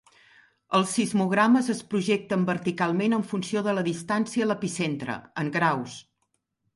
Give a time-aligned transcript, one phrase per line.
[0.77, 5.99] Els sismogrames es projecten verticalment en funció de la distància a l'epicentre, en graus.